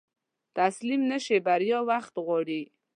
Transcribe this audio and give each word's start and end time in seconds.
تسليم 0.57 1.01
نشې، 1.11 1.37
بريا 1.45 1.79
وخت 1.89 2.13
غواړي. 2.25 2.61